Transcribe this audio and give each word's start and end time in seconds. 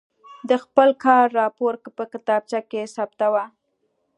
د 0.49 0.51
خپل 0.63 0.89
کار 1.03 1.25
راپور 1.39 1.73
په 1.97 2.03
کتابچه 2.13 2.59
کې 2.69 2.81
ثبتاوه. 2.95 3.43